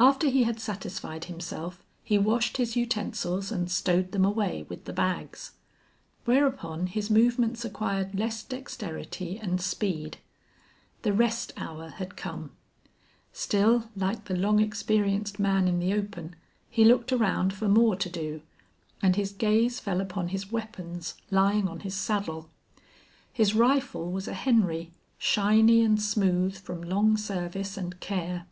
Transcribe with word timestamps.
After 0.00 0.30
he 0.30 0.44
had 0.44 0.58
satisfied 0.58 1.26
himself 1.26 1.84
he 2.02 2.16
washed 2.16 2.56
his 2.56 2.74
utensils 2.74 3.52
and 3.52 3.70
stowed 3.70 4.12
them 4.12 4.24
away, 4.24 4.64
with 4.70 4.86
the 4.86 4.94
bags. 4.94 5.52
Whereupon 6.24 6.86
his 6.86 7.10
movements 7.10 7.62
acquired 7.62 8.14
less 8.18 8.42
dexterity 8.42 9.36
and 9.38 9.60
speed. 9.60 10.16
The 11.02 11.12
rest 11.12 11.52
hour 11.58 11.90
had 11.90 12.16
come. 12.16 12.52
Still, 13.34 13.90
like 13.94 14.24
the 14.24 14.36
long 14.36 14.58
experienced 14.58 15.38
man 15.38 15.68
in 15.68 15.80
the 15.80 15.92
open, 15.92 16.34
he 16.70 16.86
looked 16.86 17.12
around 17.12 17.52
for 17.52 17.68
more 17.68 17.94
to 17.96 18.08
do, 18.08 18.40
and 19.02 19.16
his 19.16 19.32
gaze 19.32 19.78
fell 19.78 20.00
upon 20.00 20.28
his 20.28 20.50
weapons, 20.50 21.12
lying 21.30 21.68
on 21.68 21.80
his 21.80 21.94
saddle. 21.94 22.48
His 23.30 23.54
rifle 23.54 24.10
was 24.10 24.26
a 24.26 24.32
Henry 24.32 24.92
shiny 25.18 25.82
and 25.82 26.00
smooth 26.00 26.56
from 26.56 26.80
long 26.80 27.18
service 27.18 27.76
and 27.76 28.00
care. 28.00 28.46